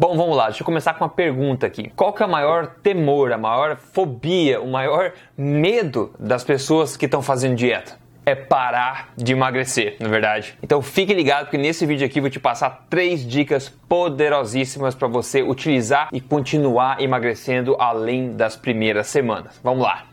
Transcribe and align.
Bom, 0.00 0.16
vamos 0.16 0.34
lá, 0.34 0.46
deixa 0.46 0.62
eu 0.62 0.64
começar 0.64 0.94
com 0.94 1.04
uma 1.04 1.10
pergunta 1.10 1.66
aqui. 1.66 1.92
Qual 1.94 2.10
que 2.14 2.22
é 2.22 2.26
o 2.26 2.30
maior 2.30 2.68
temor, 2.82 3.34
a 3.34 3.36
maior 3.36 3.76
fobia, 3.76 4.58
o 4.58 4.66
maior 4.66 5.12
medo 5.36 6.14
das 6.18 6.42
pessoas 6.42 6.96
que 6.96 7.04
estão 7.04 7.20
fazendo 7.20 7.54
dieta? 7.54 8.00
é 8.24 8.34
parar 8.34 9.12
de 9.16 9.32
emagrecer, 9.32 9.96
na 9.98 10.08
verdade. 10.08 10.56
Então 10.62 10.80
fique 10.80 11.12
ligado 11.12 11.46
porque 11.46 11.58
nesse 11.58 11.84
vídeo 11.84 12.06
aqui 12.06 12.20
vou 12.20 12.30
te 12.30 12.38
passar 12.38 12.86
três 12.88 13.26
dicas 13.26 13.68
poderosíssimas 13.88 14.94
para 14.94 15.08
você 15.08 15.42
utilizar 15.42 16.08
e 16.12 16.20
continuar 16.20 17.02
emagrecendo 17.02 17.76
além 17.78 18.36
das 18.36 18.56
primeiras 18.56 19.08
semanas. 19.08 19.58
Vamos 19.64 19.82
lá. 19.82 20.09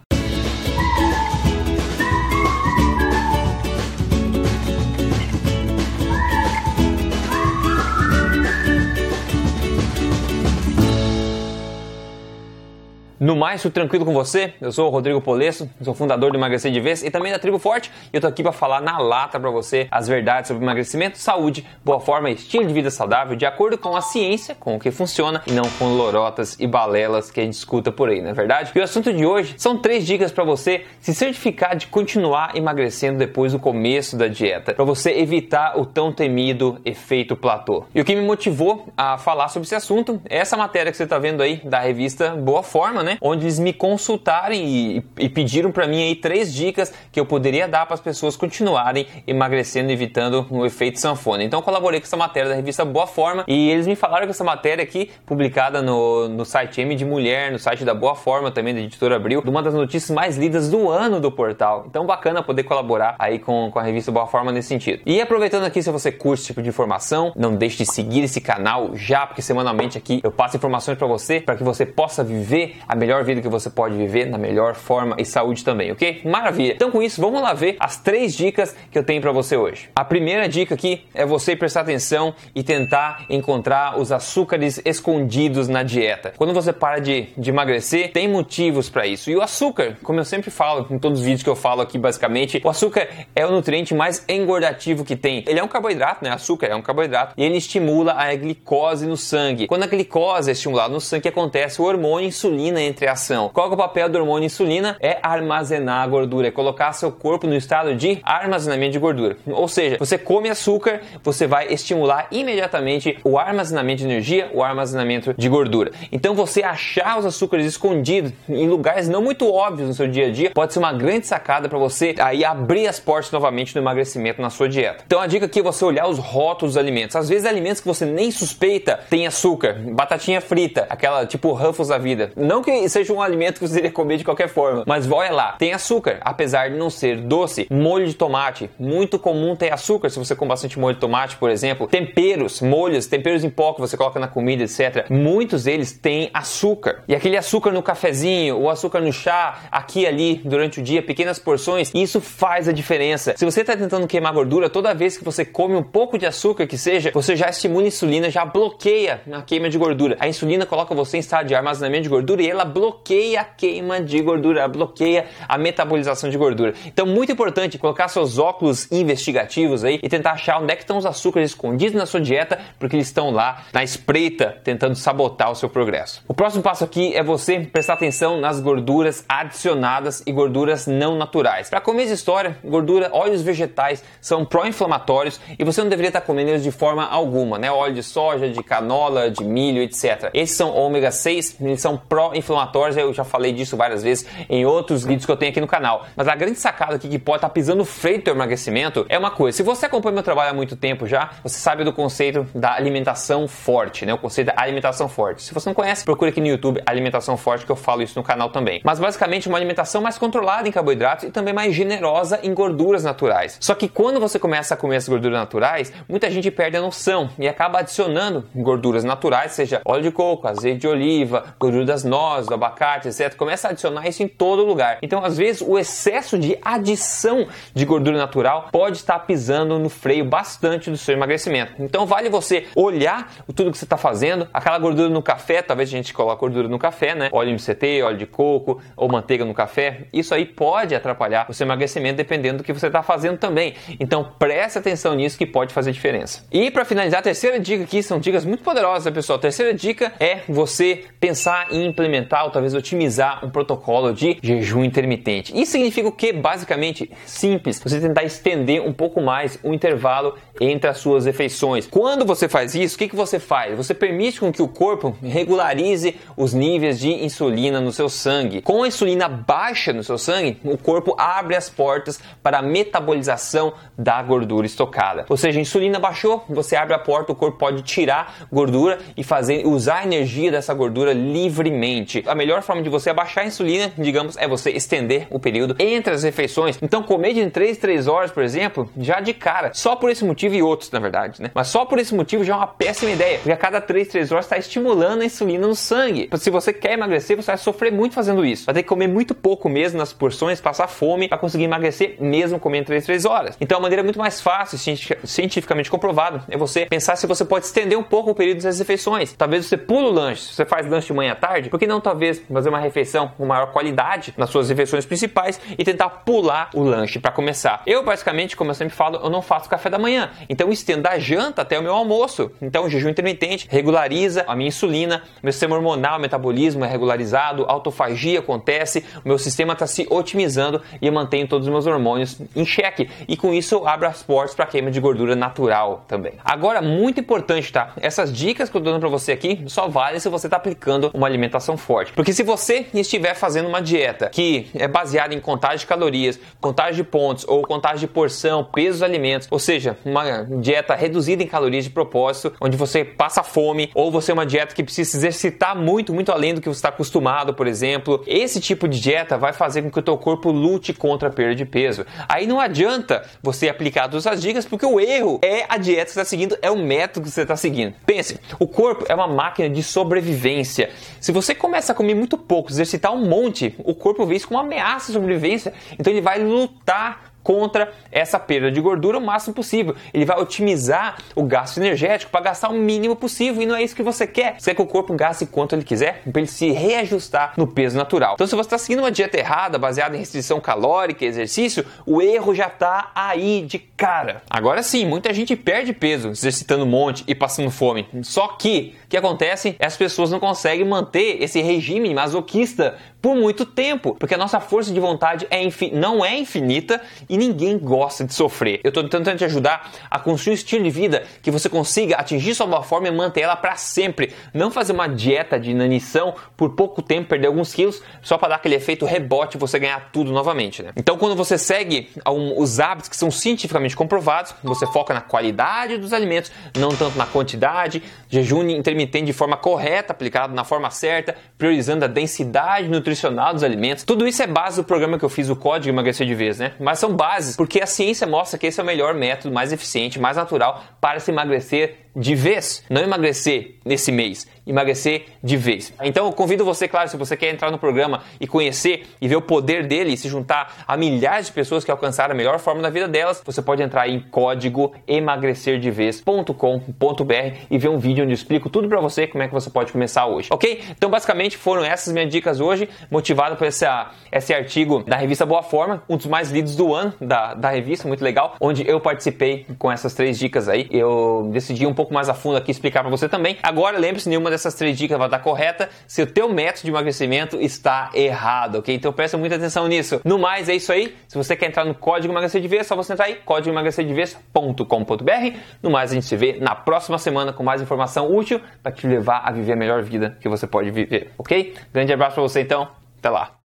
No 13.19 13.35
mais, 13.35 13.63
tudo 13.63 13.73
tranquilo 13.73 14.05
com 14.05 14.13
você? 14.13 14.53
Eu 14.61 14.71
sou 14.71 14.87
o 14.87 14.91
Rodrigo 14.91 15.19
Polesso, 15.19 15.67
sou 15.81 15.95
fundador 15.95 16.31
do 16.31 16.37
Emagrecer 16.37 16.71
de 16.71 16.79
Vez 16.79 17.03
e 17.03 17.09
também 17.09 17.31
da 17.31 17.39
Tribo 17.39 17.57
Forte. 17.57 17.91
E 18.13 18.15
eu 18.15 18.21
tô 18.21 18.27
aqui 18.27 18.43
para 18.43 18.51
falar 18.51 18.79
na 18.79 18.99
lata 18.99 19.39
para 19.39 19.49
você 19.49 19.87
as 19.89 20.07
verdades 20.07 20.49
sobre 20.49 20.63
emagrecimento, 20.63 21.17
saúde, 21.17 21.65
boa 21.83 21.99
forma 21.99 22.29
estilo 22.29 22.67
de 22.67 22.71
vida 22.71 22.91
saudável 22.91 23.35
de 23.35 23.43
acordo 23.43 23.75
com 23.75 23.95
a 23.95 24.01
ciência, 24.01 24.53
com 24.53 24.75
o 24.75 24.79
que 24.79 24.91
funciona 24.91 25.41
e 25.47 25.51
não 25.51 25.63
com 25.79 25.95
lorotas 25.95 26.55
e 26.59 26.67
balelas 26.67 27.31
que 27.31 27.39
a 27.39 27.43
gente 27.43 27.55
escuta 27.55 27.91
por 27.91 28.07
aí, 28.07 28.21
não 28.21 28.29
é 28.29 28.33
verdade? 28.33 28.71
E 28.75 28.79
o 28.79 28.83
assunto 28.83 29.11
de 29.11 29.25
hoje 29.25 29.55
são 29.57 29.79
três 29.79 30.05
dicas 30.05 30.31
para 30.31 30.43
você 30.43 30.85
se 30.99 31.11
certificar 31.11 31.75
de 31.75 31.87
continuar 31.87 32.55
emagrecendo 32.55 33.17
depois 33.17 33.51
do 33.51 33.57
começo 33.57 34.15
da 34.15 34.27
dieta, 34.27 34.75
para 34.75 34.85
você 34.85 35.09
evitar 35.13 35.79
o 35.79 35.87
tão 35.87 36.13
temido 36.13 36.79
efeito 36.85 37.35
platô. 37.35 37.83
E 37.95 37.99
o 37.99 38.05
que 38.05 38.13
me 38.13 38.21
motivou 38.21 38.89
a 38.95 39.17
falar 39.17 39.47
sobre 39.47 39.65
esse 39.65 39.73
assunto 39.73 40.21
é 40.29 40.37
essa 40.37 40.55
matéria 40.55 40.91
que 40.91 40.97
você 40.97 41.05
está 41.05 41.17
vendo 41.17 41.41
aí 41.41 41.59
da 41.65 41.79
revista 41.79 42.35
Boa 42.35 42.61
Forma, 42.61 43.06
né? 43.07 43.17
Onde 43.21 43.45
eles 43.45 43.57
me 43.57 43.71
consultarem 43.71 44.67
e, 44.67 45.03
e 45.17 45.29
pediram 45.29 45.71
para 45.71 45.87
mim 45.87 46.03
aí 46.03 46.15
três 46.15 46.53
dicas 46.53 46.93
que 47.11 47.19
eu 47.19 47.25
poderia 47.25 47.67
dar 47.67 47.85
para 47.85 47.93
as 47.93 48.01
pessoas 48.01 48.35
continuarem 48.35 49.07
emagrecendo, 49.25 49.91
evitando 49.91 50.45
o 50.49 50.65
efeito 50.65 50.99
sanfona. 50.99 51.43
Então 51.43 51.61
colaborei 51.61 51.99
com 51.99 52.05
essa 52.05 52.17
matéria 52.17 52.49
da 52.49 52.55
revista 52.55 52.83
Boa 52.83 53.07
Forma 53.07 53.45
e 53.47 53.69
eles 53.69 53.87
me 53.87 53.95
falaram 53.95 54.25
que 54.25 54.31
essa 54.31 54.43
matéria 54.43 54.83
aqui, 54.83 55.09
publicada 55.25 55.81
no, 55.81 56.27
no 56.27 56.45
site 56.45 56.81
M 56.81 56.95
de 56.95 57.05
Mulher, 57.05 57.51
no 57.51 57.59
site 57.59 57.85
da 57.85 57.93
Boa 57.93 58.15
Forma 58.15 58.51
também, 58.51 58.73
da 58.73 58.81
editora 58.81 59.15
Abril, 59.15 59.41
uma 59.47 59.63
das 59.63 59.73
notícias 59.73 60.11
mais 60.11 60.37
lidas 60.37 60.69
do 60.69 60.89
ano 60.89 61.19
do 61.19 61.31
portal. 61.31 61.85
Então 61.87 62.05
bacana 62.05 62.43
poder 62.43 62.63
colaborar 62.63 63.15
aí 63.17 63.39
com, 63.39 63.71
com 63.71 63.79
a 63.79 63.83
revista 63.83 64.11
Boa 64.11 64.27
Forma 64.27 64.51
nesse 64.51 64.67
sentido. 64.67 65.01
E 65.05 65.21
aproveitando 65.21 65.63
aqui, 65.63 65.81
se 65.81 65.89
você 65.89 66.11
curte 66.11 66.41
esse 66.41 66.47
tipo 66.47 66.61
de 66.61 66.69
informação, 66.69 67.31
não 67.35 67.55
deixe 67.55 67.77
de 67.77 67.85
seguir 67.85 68.23
esse 68.23 68.41
canal 68.41 68.95
já, 68.95 69.25
porque 69.25 69.41
semanalmente 69.41 69.97
aqui 69.97 70.19
eu 70.23 70.31
passo 70.31 70.57
informações 70.57 70.97
para 70.97 71.07
você, 71.07 71.39
para 71.39 71.55
que 71.55 71.63
você 71.63 71.85
possa 71.85 72.23
viver 72.23 72.77
a 72.87 72.95
melhor 72.97 73.23
vida 73.23 73.41
que 73.41 73.47
você 73.47 73.69
pode 73.69 73.95
viver 73.95 74.25
na 74.25 74.37
melhor 74.37 74.75
forma 74.75 75.15
e 75.17 75.25
saúde 75.25 75.63
também, 75.63 75.91
ok? 75.91 76.21
Maravilha! 76.25 76.73
Então 76.73 76.91
com 76.91 77.01
isso, 77.01 77.21
vamos 77.21 77.41
lá 77.41 77.53
ver 77.53 77.75
as 77.79 77.97
três 77.97 78.35
dicas 78.35 78.75
que 78.91 78.97
eu 78.97 79.03
tenho 79.03 79.21
para 79.21 79.31
você 79.31 79.55
hoje. 79.55 79.89
A 79.95 80.03
primeira 80.03 80.47
dica 80.47 80.73
aqui 80.73 81.05
é 81.13 81.25
você 81.25 81.55
prestar 81.55 81.81
atenção 81.81 82.33
e 82.53 82.63
tentar 82.63 83.25
encontrar 83.29 83.99
os 83.99 84.11
açúcares 84.11 84.81
escondidos 84.83 85.67
na 85.67 85.83
dieta. 85.83 86.33
Quando 86.37 86.53
você 86.53 86.73
para 86.73 86.99
de, 86.99 87.27
de 87.37 87.49
emagrecer, 87.49 88.11
tem 88.11 88.27
motivos 88.27 88.89
para 88.89 89.05
isso. 89.05 89.29
E 89.29 89.35
o 89.35 89.41
açúcar, 89.41 89.97
como 90.03 90.19
eu 90.19 90.25
sempre 90.25 90.51
falo 90.51 90.87
em 90.89 90.99
todos 90.99 91.19
os 91.19 91.25
vídeos 91.25 91.43
que 91.43 91.49
eu 91.49 91.55
falo 91.55 91.81
aqui, 91.81 91.97
basicamente, 91.97 92.61
o 92.63 92.69
açúcar 92.69 93.07
é 93.35 93.45
o 93.45 93.51
nutriente 93.51 93.93
mais 93.93 94.23
engordativo 94.27 95.03
que 95.03 95.15
tem. 95.15 95.43
Ele 95.47 95.59
é 95.59 95.63
um 95.63 95.67
carboidrato, 95.67 96.23
né? 96.23 96.31
Açúcar 96.31 96.67
é 96.67 96.75
um 96.75 96.81
carboidrato 96.81 97.33
e 97.37 97.43
ele 97.43 97.57
estimula 97.57 98.13
a 98.13 98.33
glicose 98.35 99.05
no 99.05 99.17
sangue. 99.17 99.67
Quando 99.67 99.83
a 99.83 99.87
glicose 99.87 100.49
é 100.49 100.53
estimulada 100.53 100.93
no 100.93 101.01
sangue, 101.01 101.27
acontece 101.27 101.81
o 101.81 101.85
hormônio 101.85 102.27
insulina 102.27 102.81
entre 102.87 103.07
ação. 103.07 103.49
Qual 103.53 103.69
é 103.69 103.73
o 103.73 103.77
papel 103.77 104.09
do 104.09 104.17
hormônio 104.17 104.45
insulina? 104.45 104.97
É 104.99 105.19
armazenar 105.21 106.03
a 106.03 106.07
gordura, 106.07 106.47
é 106.47 106.51
colocar 106.51 106.93
seu 106.93 107.11
corpo 107.11 107.47
no 107.47 107.55
estado 107.55 107.95
de 107.95 108.19
armazenamento 108.23 108.93
de 108.93 108.99
gordura. 108.99 109.37
Ou 109.45 109.67
seja, 109.67 109.97
você 109.99 110.17
come 110.17 110.49
açúcar, 110.49 111.01
você 111.23 111.45
vai 111.45 111.67
estimular 111.67 112.27
imediatamente 112.31 113.17
o 113.23 113.37
armazenamento 113.37 113.99
de 113.99 114.05
energia, 114.05 114.49
o 114.53 114.63
armazenamento 114.63 115.33
de 115.33 115.49
gordura. 115.49 115.91
Então 116.11 116.33
você 116.33 116.63
achar 116.63 117.19
os 117.19 117.25
açúcares 117.25 117.65
escondidos 117.65 118.31
em 118.49 118.67
lugares 118.67 119.09
não 119.09 119.21
muito 119.21 119.51
óbvios 119.51 119.89
no 119.89 119.93
seu 119.93 120.07
dia 120.07 120.27
a 120.27 120.31
dia 120.31 120.51
pode 120.51 120.73
ser 120.73 120.79
uma 120.79 120.93
grande 120.93 121.27
sacada 121.27 121.67
para 121.69 121.77
você 121.77 122.15
aí 122.19 122.43
abrir 122.43 122.87
as 122.87 122.99
portas 122.99 123.31
novamente 123.31 123.73
do 123.73 123.79
emagrecimento 123.79 124.41
na 124.41 124.49
sua 124.49 124.69
dieta. 124.69 125.03
Então 125.05 125.19
a 125.19 125.27
dica 125.27 125.45
aqui 125.45 125.59
é 125.59 125.63
você 125.63 125.83
olhar 125.83 126.07
os 126.07 126.17
rótulos 126.17 126.75
dos 126.75 126.77
alimentos. 126.77 127.15
Às 127.15 127.29
vezes 127.29 127.45
alimentos 127.45 127.81
que 127.81 127.87
você 127.87 128.05
nem 128.05 128.31
suspeita 128.31 128.99
tem 129.09 129.27
açúcar, 129.27 129.77
batatinha 129.93 130.41
frita, 130.41 130.85
aquela 130.89 131.25
tipo 131.25 131.51
Ruffles 131.51 131.89
da 131.89 131.97
vida. 131.97 132.31
Não 132.35 132.61
que 132.61 132.71
seja 132.87 133.13
um 133.13 133.21
alimento 133.21 133.55
que 133.55 133.67
você 133.67 133.75
deveria 133.75 133.91
comer 133.91 134.17
de 134.17 134.23
qualquer 134.23 134.49
forma, 134.49 134.83
mas 134.85 135.09
olha 135.09 135.31
lá, 135.31 135.53
tem 135.53 135.73
açúcar, 135.73 136.19
apesar 136.21 136.69
de 136.69 136.75
não 136.75 136.89
ser 136.89 137.17
doce. 137.17 137.67
Molho 137.69 138.05
de 138.05 138.13
tomate, 138.13 138.69
muito 138.79 139.19
comum 139.19 139.55
ter 139.55 139.71
açúcar 139.71 140.09
se 140.09 140.19
você 140.19 140.35
come 140.35 140.49
bastante 140.49 140.79
molho 140.79 140.95
de 140.95 141.01
tomate, 141.01 141.37
por 141.37 141.49
exemplo. 141.49 141.87
Temperos, 141.87 142.61
molhos, 142.61 143.07
temperos 143.07 143.43
em 143.43 143.49
pó 143.49 143.73
que 143.73 143.81
você 143.81 143.95
coloca 143.97 144.19
na 144.19 144.27
comida, 144.27 144.63
etc. 144.63 145.09
Muitos 145.09 145.63
deles 145.63 145.91
têm 145.91 146.29
açúcar. 146.33 147.03
E 147.07 147.15
aquele 147.15 147.37
açúcar 147.37 147.71
no 147.71 147.81
cafezinho, 147.81 148.57
o 148.57 148.69
açúcar 148.69 148.99
no 148.99 149.11
chá, 149.11 149.67
aqui 149.71 150.01
e 150.01 150.07
ali 150.07 150.41
durante 150.43 150.79
o 150.79 150.83
dia, 150.83 151.01
pequenas 151.01 151.39
porções, 151.39 151.91
isso 151.93 152.21
faz 152.21 152.67
a 152.67 152.71
diferença. 152.71 153.33
Se 153.37 153.45
você 153.45 153.61
está 153.61 153.75
tentando 153.75 154.07
queimar 154.07 154.33
gordura, 154.33 154.69
toda 154.69 154.93
vez 154.93 155.17
que 155.17 155.23
você 155.23 155.43
come 155.43 155.75
um 155.75 155.83
pouco 155.83 156.17
de 156.17 156.25
açúcar 156.25 156.67
que 156.67 156.77
seja, 156.77 157.11
você 157.13 157.35
já 157.35 157.49
estimula 157.49 157.85
a 157.85 157.87
insulina, 157.87 158.29
já 158.29 158.45
bloqueia 158.45 159.21
a 159.31 159.41
queima 159.41 159.69
de 159.69 159.77
gordura. 159.77 160.17
A 160.19 160.27
insulina 160.27 160.65
coloca 160.65 160.93
você 160.93 161.17
em 161.17 161.19
estado 161.19 161.47
de 161.47 161.55
armazenamento 161.55 162.03
de 162.03 162.09
gordura 162.09 162.41
e 162.41 162.49
ela 162.49 162.65
bloqueia 162.67 163.41
a 163.41 163.43
queima 163.43 164.01
de 164.01 164.21
gordura, 164.21 164.59
ela 164.59 164.67
bloqueia 164.67 165.25
a 165.47 165.57
metabolização 165.57 166.29
de 166.29 166.37
gordura. 166.37 166.73
Então, 166.85 167.05
muito 167.05 167.31
importante 167.31 167.77
colocar 167.77 168.07
seus 168.07 168.37
óculos 168.37 168.91
investigativos 168.91 169.83
aí 169.83 169.99
e 170.03 170.09
tentar 170.09 170.31
achar 170.31 170.61
onde 170.61 170.73
é 170.73 170.75
que 170.75 170.83
estão 170.83 170.97
os 170.97 171.05
açúcares 171.05 171.51
escondidos 171.51 171.95
na 171.95 172.05
sua 172.05 172.21
dieta, 172.21 172.59
porque 172.77 172.95
eles 172.95 173.07
estão 173.07 173.31
lá 173.31 173.63
na 173.73 173.83
espreita 173.83 174.57
tentando 174.63 174.95
sabotar 174.95 175.51
o 175.51 175.55
seu 175.55 175.69
progresso. 175.69 176.23
O 176.27 176.33
próximo 176.33 176.61
passo 176.61 176.83
aqui 176.83 177.15
é 177.15 177.23
você 177.23 177.59
prestar 177.59 177.93
atenção 177.93 178.39
nas 178.39 178.59
gorduras 178.59 179.23
adicionadas 179.27 180.21
e 180.25 180.31
gorduras 180.31 180.87
não 180.87 181.15
naturais. 181.15 181.69
Para 181.69 181.81
comer 181.81 182.05
de 182.05 182.13
história, 182.13 182.57
gordura, 182.63 183.09
óleos 183.13 183.41
vegetais 183.41 184.03
são 184.21 184.45
pró-inflamatórios 184.45 185.39
e 185.57 185.63
você 185.63 185.81
não 185.81 185.89
deveria 185.89 186.09
estar 186.09 186.21
comendo 186.21 186.51
eles 186.51 186.63
de 186.63 186.71
forma 186.71 187.05
alguma, 187.05 187.57
né? 187.57 187.71
Óleo 187.71 187.95
de 187.95 188.03
soja, 188.03 188.49
de 188.49 188.61
canola, 188.63 189.29
de 189.29 189.43
milho, 189.43 189.81
etc. 189.81 190.29
Esses 190.33 190.55
são 190.55 190.75
ômega 190.75 191.11
6, 191.11 191.57
eles 191.61 191.81
são 191.81 191.97
pró-inflamatórios, 191.97 192.56
eu 192.97 193.13
já 193.13 193.23
falei 193.23 193.51
disso 193.51 193.77
várias 193.77 194.03
vezes 194.03 194.25
em 194.49 194.65
outros 194.65 195.03
vídeos 195.03 195.25
que 195.25 195.31
eu 195.31 195.37
tenho 195.37 195.51
aqui 195.51 195.61
no 195.61 195.67
canal. 195.67 196.05
Mas 196.15 196.27
a 196.27 196.35
grande 196.35 196.57
sacada 196.57 196.95
aqui 196.95 197.07
que 197.07 197.19
pode 197.19 197.37
estar 197.37 197.49
pisando 197.49 197.83
freio 197.85 198.21
do 198.21 198.31
emagrecimento 198.31 199.05
é 199.09 199.17
uma 199.17 199.31
coisa. 199.31 199.57
Se 199.57 199.63
você 199.63 199.85
acompanha 199.85 200.13
meu 200.13 200.23
trabalho 200.23 200.51
há 200.51 200.53
muito 200.53 200.75
tempo 200.75 201.05
já, 201.05 201.31
você 201.43 201.59
sabe 201.59 201.83
do 201.83 201.93
conceito 201.93 202.47
da 202.55 202.73
alimentação 202.73 203.47
forte, 203.47 204.05
né? 204.05 204.13
O 204.13 204.17
conceito 204.17 204.47
da 204.47 204.61
alimentação 204.61 205.07
forte. 205.07 205.43
Se 205.43 205.53
você 205.53 205.69
não 205.69 205.73
conhece, 205.73 206.03
procure 206.03 206.31
aqui 206.31 206.41
no 206.41 206.47
YouTube 206.47 206.81
alimentação 206.85 207.37
forte 207.37 207.65
que 207.65 207.71
eu 207.71 207.75
falo 207.75 208.01
isso 208.01 208.17
no 208.17 208.23
canal 208.23 208.49
também. 208.49 208.81
Mas 208.83 208.99
basicamente 208.99 209.47
uma 209.47 209.57
alimentação 209.57 210.01
mais 210.01 210.17
controlada 210.17 210.67
em 210.67 210.71
carboidratos 210.71 211.25
e 211.25 211.31
também 211.31 211.53
mais 211.53 211.73
generosa 211.75 212.39
em 212.43 212.53
gorduras 212.53 213.03
naturais. 213.03 213.57
Só 213.59 213.75
que 213.75 213.87
quando 213.87 214.19
você 214.19 214.39
começa 214.39 214.73
a 214.73 214.77
comer 214.77 214.97
as 214.97 215.07
gorduras 215.07 215.37
naturais, 215.37 215.93
muita 216.07 216.29
gente 216.31 216.49
perde 216.49 216.77
a 216.77 216.81
noção 216.81 217.29
e 217.37 217.47
acaba 217.47 217.79
adicionando 217.79 218.45
gorduras 218.55 219.03
naturais, 219.03 219.51
seja 219.51 219.81
óleo 219.85 220.03
de 220.03 220.11
coco, 220.11 220.47
azeite 220.47 220.79
de 220.79 220.87
oliva, 220.87 221.55
gordura 221.59 221.85
das 221.85 222.03
nozes, 222.03 222.46
do 222.47 222.55
abacate, 222.55 223.07
etc. 223.07 223.35
Começa 223.35 223.67
a 223.67 223.71
adicionar 223.71 224.07
isso 224.07 224.23
em 224.23 224.27
todo 224.27 224.65
lugar. 224.65 224.97
Então, 225.01 225.23
às 225.23 225.37
vezes, 225.37 225.61
o 225.61 225.77
excesso 225.77 226.37
de 226.37 226.57
adição 226.61 227.47
de 227.73 227.85
gordura 227.85 228.17
natural 228.17 228.69
pode 228.71 228.97
estar 228.97 229.19
pisando 229.19 229.77
no 229.77 229.89
freio 229.89 230.25
bastante 230.25 230.89
do 230.89 230.97
seu 230.97 231.13
emagrecimento. 231.15 231.73
Então, 231.79 232.05
vale 232.05 232.29
você 232.29 232.65
olhar 232.75 233.31
tudo 233.55 233.71
que 233.71 233.77
você 233.77 233.85
está 233.85 233.97
fazendo, 233.97 234.47
aquela 234.53 234.77
gordura 234.77 235.09
no 235.09 235.21
café, 235.21 235.61
talvez 235.61 235.89
a 235.89 235.91
gente 235.91 236.13
coloque 236.13 236.39
gordura 236.39 236.67
no 236.67 236.79
café, 236.79 237.15
né? 237.15 237.29
Óleo 237.31 237.51
MCT, 237.51 238.03
óleo 238.03 238.17
de 238.17 238.25
coco 238.25 238.81
ou 238.95 239.09
manteiga 239.09 239.43
no 239.43 239.53
café. 239.53 240.03
Isso 240.13 240.33
aí 240.33 240.45
pode 240.45 240.95
atrapalhar 240.95 241.45
o 241.49 241.53
seu 241.53 241.65
emagrecimento 241.65 242.17
dependendo 242.17 242.59
do 242.59 242.63
que 242.63 242.73
você 242.73 242.87
está 242.87 243.03
fazendo 243.03 243.37
também. 243.37 243.75
Então, 243.99 244.31
preste 244.37 244.77
atenção 244.77 245.13
nisso 245.15 245.37
que 245.37 245.45
pode 245.45 245.73
fazer 245.73 245.91
diferença. 245.91 246.45
E 246.51 246.69
para 246.71 246.85
finalizar, 246.85 247.19
a 247.19 247.23
terceira 247.23 247.59
dica 247.59 247.83
aqui 247.83 248.03
são 248.03 248.19
dicas 248.19 248.45
muito 248.45 248.63
poderosas, 248.63 249.11
pessoal. 249.13 249.37
A 249.37 249.41
terceira 249.41 249.73
dica 249.73 250.13
é 250.19 250.41
você 250.47 251.05
pensar 251.19 251.67
em 251.71 251.85
implementar 251.85 252.36
ou 252.45 252.51
talvez 252.51 252.73
otimizar 252.73 253.45
um 253.45 253.49
protocolo 253.49 254.13
de 254.13 254.37
jejum 254.41 254.83
intermitente. 254.83 255.57
Isso 255.59 255.71
significa 255.71 256.07
o 256.07 256.11
que? 256.11 256.33
Basicamente, 256.33 257.09
simples, 257.25 257.81
você 257.83 257.99
tentar 257.99 258.23
estender 258.23 258.81
um 258.81 258.93
pouco 258.93 259.21
mais 259.21 259.59
o 259.63 259.73
intervalo 259.73 260.35
entre 260.59 260.89
as 260.89 260.97
suas 260.97 261.25
refeições. 261.25 261.87
Quando 261.87 262.25
você 262.25 262.47
faz 262.47 262.75
isso, 262.75 262.95
o 262.95 262.99
que, 262.99 263.09
que 263.09 263.15
você 263.15 263.39
faz? 263.39 263.75
Você 263.77 263.93
permite 263.93 264.39
com 264.39 264.51
que 264.51 264.61
o 264.61 264.67
corpo 264.67 265.15
regularize 265.23 266.15
os 266.35 266.53
níveis 266.53 266.99
de 266.99 267.09
insulina 267.09 267.79
no 267.79 267.91
seu 267.91 268.09
sangue. 268.09 268.61
Com 268.61 268.83
a 268.83 268.87
insulina 268.87 269.27
baixa 269.27 269.93
no 269.93 270.03
seu 270.03 270.17
sangue, 270.17 270.57
o 270.63 270.77
corpo 270.77 271.15
abre 271.17 271.55
as 271.55 271.69
portas 271.69 272.19
para 272.41 272.59
a 272.59 272.61
metabolização 272.61 273.73
da 273.97 274.21
gordura 274.21 274.65
estocada. 274.65 275.25
Ou 275.29 275.37
seja, 275.37 275.59
a 275.59 275.61
insulina 275.61 275.99
baixou, 275.99 276.43
você 276.49 276.75
abre 276.75 276.93
a 276.93 276.99
porta, 276.99 277.31
o 277.31 277.35
corpo 277.35 277.57
pode 277.57 277.83
tirar 277.83 278.47
gordura 278.51 278.99
e 279.15 279.23
fazer 279.23 279.65
usar 279.65 279.99
a 279.99 280.03
energia 280.03 280.51
dessa 280.51 280.73
gordura 280.73 281.13
livremente. 281.13 282.16
A 282.25 282.35
melhor 282.35 282.61
forma 282.61 282.81
de 282.81 282.89
você 282.89 283.09
abaixar 283.09 283.43
a 283.43 283.47
insulina, 283.47 283.91
digamos, 283.97 284.37
é 284.37 284.47
você 284.47 284.71
estender 284.71 285.27
o 285.29 285.39
período 285.39 285.75
entre 285.79 286.13
as 286.13 286.23
refeições. 286.23 286.77
Então, 286.81 287.03
comer 287.03 287.33
de 287.33 287.49
3 287.49 287.77
3 287.77 288.07
horas, 288.07 288.31
por 288.31 288.43
exemplo, 288.43 288.89
já 288.97 289.19
de 289.19 289.33
cara. 289.33 289.71
Só 289.73 289.95
por 289.95 290.09
esse 290.09 290.23
motivo 290.23 290.55
e 290.55 290.61
outros, 290.61 290.91
na 290.91 290.99
verdade, 290.99 291.41
né? 291.41 291.51
Mas 291.53 291.67
só 291.67 291.85
por 291.85 291.99
esse 291.99 292.13
motivo 292.13 292.43
já 292.43 292.53
é 292.53 292.57
uma 292.57 292.67
péssima 292.67 293.11
ideia, 293.11 293.37
porque 293.37 293.51
a 293.51 293.57
cada 293.57 293.81
3 293.81 294.07
3 294.07 294.31
horas 294.31 294.45
está 294.45 294.57
estimulando 294.57 295.21
a 295.21 295.25
insulina 295.25 295.67
no 295.67 295.75
sangue. 295.75 296.29
Se 296.37 296.49
você 296.49 296.73
quer 296.73 296.93
emagrecer, 296.93 297.35
você 297.35 297.47
vai 297.47 297.57
sofrer 297.57 297.91
muito 297.91 298.13
fazendo 298.13 298.45
isso. 298.45 298.65
Vai 298.65 298.75
ter 298.75 298.83
que 298.83 298.89
comer 298.89 299.07
muito 299.07 299.33
pouco 299.35 299.69
mesmo 299.69 299.97
nas 299.97 300.13
porções, 300.13 300.61
passar 300.61 300.87
fome 300.87 301.27
para 301.27 301.37
conseguir 301.37 301.65
emagrecer 301.65 302.15
mesmo 302.19 302.59
comendo 302.59 302.87
3 302.87 303.05
3 303.05 303.25
horas. 303.25 303.57
Então, 303.59 303.77
a 303.77 303.81
maneira 303.81 304.03
muito 304.03 304.19
mais 304.19 304.41
fácil, 304.41 304.77
cientificamente 305.23 305.89
comprovado, 305.89 306.43
é 306.49 306.57
você 306.57 306.85
pensar 306.85 307.15
se 307.15 307.27
você 307.27 307.45
pode 307.45 307.65
estender 307.65 307.97
um 307.97 308.03
pouco 308.03 308.31
o 308.31 308.35
período 308.35 308.61
das 308.61 308.79
refeições. 308.79 309.33
Talvez 309.33 309.65
você 309.65 309.77
pula 309.77 310.09
o 310.09 310.11
lanche, 310.11 310.53
você 310.53 310.65
faz 310.65 310.87
lanche 310.89 311.07
de 311.07 311.13
manhã 311.13 311.33
à 311.33 311.35
tarde, 311.35 311.69
por 311.69 311.79
que 311.79 311.87
não 311.87 311.99
talvez 312.07 312.41
fazer 312.51 312.69
uma 312.69 312.79
refeição 312.79 313.27
com 313.37 313.45
maior 313.45 313.73
qualidade 313.73 314.33
nas 314.37 314.49
suas 314.49 314.69
refeições 314.69 315.05
principais 315.05 315.59
e 315.77 315.83
tentar 315.83 316.09
pular 316.09 316.69
o 316.73 316.81
lanche 316.81 317.19
para 317.19 317.31
começar? 317.31 317.81
Eu, 317.85 318.03
basicamente, 318.03 318.55
como 318.55 318.71
eu 318.71 318.75
sempre 318.75 318.95
falo, 318.95 319.19
eu 319.21 319.29
não 319.29 319.41
faço 319.41 319.69
café 319.69 319.89
da 319.89 319.99
manhã. 319.99 320.29
Então, 320.47 320.71
estendo 320.71 321.05
a 321.07 321.19
janta 321.19 321.63
até 321.63 321.77
o 321.77 321.83
meu 321.83 321.93
almoço. 321.93 322.49
Então, 322.61 322.85
o 322.85 322.89
jejum 322.89 323.09
intermitente 323.09 323.67
regulariza 323.69 324.45
a 324.47 324.55
minha 324.55 324.69
insulina, 324.69 325.23
meu 325.43 325.51
sistema 325.51 325.75
hormonal, 325.75 326.17
metabolismo 326.17 326.85
é 326.85 326.87
regularizado, 326.87 327.65
autofagia 327.67 328.39
acontece, 328.39 329.03
o 329.25 329.27
meu 329.27 329.37
sistema 329.37 329.73
está 329.73 329.85
se 329.85 330.07
otimizando 330.09 330.81
e 331.01 331.07
eu 331.07 331.13
mantenho 331.13 331.47
todos 331.47 331.67
os 331.67 331.71
meus 331.71 331.85
hormônios 331.85 332.39
em 332.55 332.65
xeque. 332.65 333.09
E 333.27 333.35
com 333.35 333.53
isso, 333.53 333.75
eu 333.75 333.87
abro 333.87 334.07
as 334.07 334.23
portas 334.23 334.55
para 334.55 334.65
queima 334.65 334.89
de 334.89 334.99
gordura 335.01 335.35
natural 335.35 336.05
também. 336.07 336.33
Agora, 336.45 336.81
muito 336.81 337.19
importante, 337.19 337.71
tá? 337.71 337.91
Essas 337.99 338.31
dicas 338.31 338.69
que 338.69 338.77
eu 338.77 338.81
tô 338.81 338.91
dando 338.91 339.01
para 339.01 339.09
você 339.09 339.33
aqui 339.33 339.63
só 339.67 339.89
vale 339.89 340.21
se 340.21 340.29
você 340.29 340.47
está 340.47 340.55
aplicando 340.55 341.11
uma 341.13 341.27
alimentação 341.27 341.75
forte. 341.75 341.96
Porque 342.15 342.33
se 342.33 342.43
você 342.43 342.85
estiver 342.93 343.33
fazendo 343.33 343.67
uma 343.67 343.81
dieta 343.81 344.29
que 344.29 344.69
é 344.75 344.87
baseada 344.87 345.33
em 345.33 345.39
contagem 345.39 345.79
de 345.79 345.85
calorias, 345.85 346.39
contagem 346.59 346.95
de 346.95 347.03
pontos 347.03 347.45
ou 347.47 347.61
contagem 347.63 347.99
de 347.99 348.07
porção, 348.07 348.63
peso 348.63 348.93
dos 348.93 349.03
alimentos, 349.03 349.47
ou 349.51 349.59
seja, 349.59 349.97
uma 350.05 350.43
dieta 350.43 350.95
reduzida 350.95 351.43
em 351.43 351.47
calorias 351.47 351.83
de 351.83 351.89
propósito, 351.89 352.53
onde 352.61 352.77
você 352.77 353.03
passa 353.03 353.43
fome, 353.43 353.91
ou 353.93 354.11
você 354.11 354.31
é 354.31 354.33
uma 354.33 354.45
dieta 354.45 354.73
que 354.73 354.83
precisa 354.83 355.17
exercitar 355.17 355.75
muito, 355.75 356.13
muito 356.13 356.31
além 356.31 356.53
do 356.53 356.61
que 356.61 356.67
você 356.67 356.77
está 356.77 356.89
acostumado, 356.89 357.53
por 357.53 357.67
exemplo, 357.67 358.23
esse 358.27 358.59
tipo 358.59 358.87
de 358.87 358.99
dieta 358.99 359.37
vai 359.37 359.53
fazer 359.53 359.81
com 359.81 359.91
que 359.91 359.99
o 359.99 360.01
teu 360.01 360.17
corpo 360.17 360.51
lute 360.51 360.93
contra 360.93 361.29
a 361.29 361.31
perda 361.31 361.55
de 361.55 361.65
peso. 361.65 362.05
Aí 362.27 362.47
não 362.47 362.59
adianta 362.59 363.23
você 363.41 363.69
aplicar 363.69 364.07
todas 364.07 364.27
as 364.27 364.41
dicas, 364.41 364.65
porque 364.65 364.85
o 364.85 364.99
erro 364.99 365.39
é 365.43 365.65
a 365.67 365.77
dieta 365.77 366.05
que 366.05 366.11
você 366.11 366.19
está 366.19 366.25
seguindo, 366.25 366.57
é 366.61 366.69
o 366.69 366.77
método 366.77 367.25
que 367.25 367.31
você 367.31 367.41
está 367.41 367.55
seguindo. 367.55 367.93
Pense, 368.05 368.39
o 368.59 368.67
corpo 368.67 369.05
é 369.07 369.15
uma 369.15 369.27
máquina 369.27 369.69
de 369.69 369.83
sobrevivência. 369.83 370.89
Se 371.19 371.31
você 371.31 371.53
começa 371.55 371.86
a 371.91 371.95
comer 371.95 372.15
muito 372.15 372.37
pouco, 372.37 372.71
exercitar 372.71 373.13
um 373.13 373.25
monte, 373.25 373.75
o 373.79 373.93
corpo 373.93 374.25
vê 374.25 374.35
isso 374.35 374.47
como 374.47 374.59
uma 374.59 374.65
ameaça 374.65 375.07
de 375.07 375.13
sobrevivência, 375.13 375.73
então 375.97 376.11
ele 376.11 376.21
vai 376.21 376.43
lutar 376.43 377.33
contra 377.47 377.93
essa 378.11 378.37
perda 378.37 378.69
de 378.69 378.81
gordura 378.81 379.17
o 379.17 379.21
máximo 379.21 379.55
possível. 379.55 379.95
Ele 380.13 380.25
vai 380.25 380.37
otimizar 380.37 381.17
o 381.33 381.43
gasto 381.43 381.77
energético 381.77 382.29
para 382.29 382.41
gastar 382.41 382.67
o 382.67 382.73
mínimo 382.73 383.15
possível 383.15 383.61
e 383.61 383.65
não 383.65 383.73
é 383.73 383.81
isso 383.81 383.95
que 383.95 384.03
você 384.03 384.27
quer. 384.27 384.59
Você 384.59 384.71
quer 384.71 384.75
que 384.75 384.81
o 384.81 384.85
corpo 384.85 385.13
gaste 385.13 385.45
quanto 385.45 385.73
ele 385.73 385.85
quiser 385.85 386.23
para 386.29 386.41
ele 386.41 386.49
se 386.49 386.71
reajustar 386.71 387.53
no 387.55 387.65
peso 387.65 387.95
natural. 387.95 388.33
Então, 388.33 388.45
se 388.45 388.53
você 388.53 388.67
está 388.67 388.77
seguindo 388.77 388.99
uma 388.99 389.09
dieta 389.09 389.39
errada, 389.39 389.77
baseada 389.77 390.17
em 390.17 390.19
restrição 390.19 390.59
calórica 390.59 391.23
e 391.23 391.27
exercício, 391.29 391.85
o 392.05 392.21
erro 392.21 392.53
já 392.53 392.67
está 392.67 393.13
aí 393.15 393.61
de 393.65 393.79
cara. 393.79 394.41
Agora 394.49 394.83
sim, 394.83 395.05
muita 395.05 395.33
gente 395.33 395.55
perde 395.55 395.93
peso 395.93 396.27
exercitando 396.27 396.83
um 396.83 396.89
monte 396.89 397.23
e 397.29 397.33
passando 397.33 397.71
fome. 397.71 398.09
Só 398.23 398.49
que 398.49 398.93
o 399.05 399.07
que 399.07 399.15
acontece 399.15 399.77
é 399.79 399.85
as 399.85 399.95
pessoas 399.95 400.29
não 400.29 400.39
conseguem 400.41 400.85
manter 400.85 401.41
esse 401.41 401.61
regime 401.61 402.13
masoquista 402.13 402.97
por 403.21 403.35
muito 403.35 403.65
tempo, 403.65 404.15
porque 404.17 404.35
a 404.35 404.37
nossa 404.37 404.59
força 404.59 404.93
de 404.93 404.99
vontade 404.99 405.47
é 405.49 405.67
não 405.91 406.23
é 406.23 406.37
infinita 406.37 407.01
e 407.27 407.37
ninguém 407.37 407.77
gosta 407.77 408.23
de 408.23 408.33
sofrer. 408.33 408.79
Eu 408.83 408.89
estou 408.89 409.03
tentando 409.03 409.37
te 409.37 409.43
ajudar 409.43 409.91
a 410.09 410.17
construir 410.17 410.51
um 410.51 410.55
estilo 410.55 410.83
de 410.83 410.89
vida 410.89 411.23
que 411.41 411.51
você 411.51 411.67
consiga 411.67 412.15
atingir 412.15 412.55
sua 412.55 412.65
boa 412.65 412.83
forma 412.83 413.07
e 413.07 413.11
manter 413.11 413.41
ela 413.41 413.55
para 413.55 413.75
sempre. 413.75 414.33
Não 414.53 414.71
fazer 414.71 414.93
uma 414.93 415.07
dieta 415.07 415.59
de 415.59 415.71
inanição 415.71 416.35
por 416.55 416.69
pouco 416.69 417.01
tempo, 417.01 417.27
perder 417.27 417.47
alguns 417.47 417.73
quilos, 417.73 418.01
só 418.21 418.37
para 418.37 418.49
dar 418.49 418.55
aquele 418.55 418.75
efeito 418.75 419.05
rebote 419.05 419.57
e 419.57 419.59
você 419.59 419.77
ganhar 419.77 420.09
tudo 420.13 420.31
novamente. 420.31 420.81
Né? 420.81 420.91
Então, 420.95 421.17
quando 421.17 421.35
você 421.35 421.57
segue 421.57 422.09
os 422.25 422.79
hábitos 422.79 423.09
que 423.09 423.17
são 423.17 423.29
cientificamente 423.29 423.95
comprovados, 423.95 424.55
você 424.63 424.87
foca 424.87 425.13
na 425.13 425.21
qualidade 425.21 425.97
dos 425.97 426.13
alimentos, 426.13 426.51
não 426.77 426.89
tanto 426.89 427.17
na 427.17 427.25
quantidade, 427.25 428.01
jejum 428.29 428.63
intermitente 428.69 429.25
de 429.25 429.33
forma 429.33 429.57
correta, 429.57 430.13
aplicado 430.13 430.53
na 430.53 430.63
forma 430.63 430.89
certa, 430.89 431.35
priorizando 431.57 432.05
a 432.05 432.07
densidade 432.07 432.87
nutricional 432.87 433.16
dos 433.53 433.63
alimentos. 433.63 434.03
Tudo 434.03 434.27
isso 434.27 434.41
é 434.41 434.47
base 434.47 434.77
do 434.77 434.83
programa 434.83 435.17
que 435.17 435.25
eu 435.25 435.29
fiz, 435.29 435.49
o 435.49 435.55
Código 435.55 435.93
Emagrecer 435.93 436.25
de 436.25 436.35
Vez, 436.35 436.59
né? 436.59 436.73
Mas 436.79 436.99
são 436.99 437.15
bases, 437.15 437.55
porque 437.55 437.81
a 437.81 437.85
ciência 437.85 438.27
mostra 438.27 438.57
que 438.57 438.67
esse 438.67 438.79
é 438.79 438.83
o 438.83 438.85
melhor 438.85 439.13
método, 439.13 439.53
mais 439.53 439.71
eficiente, 439.71 440.19
mais 440.19 440.37
natural 440.37 440.83
para 441.01 441.19
se 441.19 441.31
emagrecer 441.31 442.06
de 442.17 442.33
vez, 442.33 442.83
não 442.89 443.01
emagrecer 443.01 443.75
nesse 443.85 444.11
mês, 444.11 444.47
emagrecer 444.65 445.25
de 445.43 445.55
vez. 445.55 445.93
Então 446.01 446.25
eu 446.25 446.33
convido 446.33 446.65
você, 446.65 446.87
claro, 446.87 447.07
se 447.09 447.15
você 447.15 447.37
quer 447.37 447.53
entrar 447.53 447.69
no 447.71 447.77
programa 447.77 448.23
e 448.39 448.47
conhecer 448.47 449.05
e 449.21 449.27
ver 449.27 449.35
o 449.35 449.41
poder 449.41 449.85
dele 449.85 450.13
e 450.13 450.17
se 450.17 450.27
juntar 450.27 450.83
a 450.87 450.97
milhares 450.97 451.45
de 451.47 451.53
pessoas 451.53 451.85
que 451.85 451.91
alcançaram 451.91 452.33
a 452.33 452.35
melhor 452.35 452.57
forma 452.59 452.81
da 452.81 452.89
vida 452.89 453.07
delas, 453.07 453.41
você 453.45 453.61
pode 453.61 453.83
entrar 453.83 454.09
em 454.09 454.19
código 454.19 454.93
emagrecerdevez.com.br 455.07 457.57
e 457.69 457.77
ver 457.77 457.89
um 457.89 457.99
vídeo 457.99 458.23
onde 458.23 458.33
eu 458.33 458.35
explico 458.35 458.69
tudo 458.69 458.89
para 458.89 458.99
você 458.99 459.27
como 459.27 459.43
é 459.43 459.47
que 459.47 459.53
você 459.53 459.69
pode 459.69 459.91
começar 459.91 460.25
hoje, 460.25 460.49
ok? 460.51 460.81
Então 460.91 461.09
basicamente 461.09 461.55
foram 461.55 461.85
essas 461.85 462.11
minhas 462.11 462.31
dicas 462.31 462.59
hoje, 462.59 462.89
motivado 463.11 463.55
por 463.55 463.67
esse, 463.67 463.85
esse 464.31 464.53
artigo 464.53 465.03
da 465.03 465.15
revista 465.15 465.45
Boa 465.45 465.61
Forma, 465.61 466.03
um 466.09 466.17
dos 466.17 466.25
mais 466.25 466.51
lidos 466.51 466.75
do 466.75 466.93
ano 466.93 467.13
da, 467.21 467.53
da 467.53 467.69
revista, 467.69 468.07
muito 468.07 468.23
legal, 468.23 468.55
onde 468.59 468.87
eu 468.87 468.99
participei 468.99 469.65
com 469.77 469.91
essas 469.91 470.13
três 470.13 470.39
dicas 470.39 470.67
aí. 470.67 470.87
Eu 470.91 471.49
decidi 471.53 471.85
um 471.85 471.93
pouco 471.93 472.06
pouco 472.07 472.13
mais 472.13 472.29
a 472.29 472.33
fundo 472.33 472.57
aqui 472.57 472.71
explicar 472.71 473.01
para 473.01 473.09
você 473.09 473.27
também. 473.27 473.57
Agora, 473.61 473.97
lembre-se, 473.97 474.29
nenhuma 474.29 474.49
dessas 474.49 474.73
três 474.73 474.97
dicas 474.97 475.17
vai 475.17 475.27
estar 475.27 475.39
correta 475.39 475.89
se 476.07 476.21
o 476.21 476.27
teu 476.27 476.49
método 476.49 476.85
de 476.85 476.89
emagrecimento 476.89 477.59
está 477.59 478.09
errado, 478.13 478.79
ok? 478.79 478.95
Então 478.95 479.11
presta 479.11 479.37
muita 479.37 479.55
atenção 479.55 479.87
nisso. 479.87 480.21
No 480.23 480.39
mais, 480.39 480.69
é 480.69 480.75
isso 480.75 480.91
aí. 480.91 481.15
Se 481.27 481.37
você 481.37 481.55
quer 481.55 481.67
entrar 481.67 481.85
no 481.85 481.93
Código 481.93 482.33
Emagrecer 482.33 482.61
de 482.61 482.67
Vez, 482.67 482.81
é 482.81 482.85
só 482.85 482.95
você 482.95 483.13
entrar 483.13 483.25
aí, 483.25 483.35
códigoemagrecerdevez.com.br. 483.35 485.57
No 485.83 485.91
mais, 485.91 486.11
a 486.11 486.13
gente 486.13 486.25
se 486.25 486.35
vê 486.35 486.57
na 486.59 486.75
próxima 486.75 487.17
semana 487.17 487.51
com 487.51 487.63
mais 487.63 487.81
informação 487.81 488.33
útil 488.33 488.61
para 488.81 488.91
te 488.91 489.05
levar 489.05 489.41
a 489.43 489.51
viver 489.51 489.73
a 489.73 489.75
melhor 489.75 490.01
vida 490.01 490.37
que 490.39 490.47
você 490.47 490.65
pode 490.65 490.89
viver, 490.91 491.31
ok? 491.37 491.75
Grande 491.93 492.13
abraço 492.13 492.35
para 492.35 492.43
você 492.43 492.61
então. 492.61 492.87
Até 493.19 493.29
lá. 493.29 493.56